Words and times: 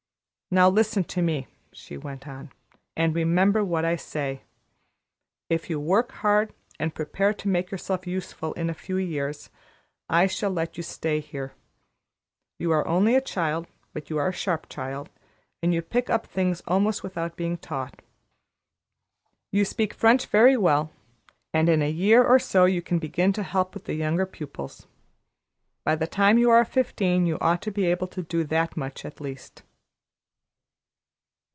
"Now 0.53 0.67
listen 0.69 1.05
to 1.05 1.21
me," 1.21 1.47
she 1.71 1.95
went 1.95 2.27
on, 2.27 2.51
"and 2.97 3.15
remember 3.15 3.63
what 3.63 3.85
I 3.85 3.95
say. 3.95 4.41
If 5.49 5.69
you 5.69 5.79
work 5.79 6.11
hard 6.11 6.53
and 6.77 6.93
prepare 6.93 7.33
to 7.35 7.47
make 7.47 7.71
yourself 7.71 8.05
useful 8.05 8.51
in 8.55 8.69
a 8.69 8.73
few 8.73 8.97
years, 8.97 9.49
I 10.09 10.27
shall 10.27 10.49
let 10.51 10.75
you 10.75 10.83
stay 10.83 11.21
here. 11.21 11.53
You 12.59 12.69
are 12.73 12.85
only 12.85 13.15
a 13.15 13.21
child, 13.21 13.65
but 13.93 14.09
you 14.09 14.17
are 14.17 14.27
a 14.27 14.33
sharp 14.33 14.67
child, 14.67 15.09
and 15.63 15.73
you 15.73 15.81
pick 15.81 16.09
up 16.09 16.27
things 16.27 16.61
almost 16.67 17.01
without 17.01 17.37
being 17.37 17.55
taught. 17.57 18.01
You 19.53 19.63
speak 19.63 19.93
French 19.93 20.25
very 20.25 20.57
well, 20.57 20.91
and 21.53 21.69
in 21.69 21.81
a 21.81 21.89
year 21.89 22.25
or 22.25 22.39
so 22.39 22.65
you 22.65 22.81
can 22.81 22.99
begin 22.99 23.31
to 23.31 23.43
help 23.43 23.73
with 23.73 23.85
the 23.85 23.93
younger 23.95 24.25
pupils. 24.25 24.85
By 25.85 25.95
the 25.95 26.07
time 26.07 26.37
you 26.37 26.49
are 26.49 26.65
fifteen 26.65 27.25
you 27.25 27.37
ought 27.39 27.61
to 27.61 27.71
be 27.71 27.85
able 27.85 28.07
to 28.07 28.21
do 28.21 28.43
that 28.43 28.75
much 28.75 29.05
at 29.05 29.21
least." 29.21 29.63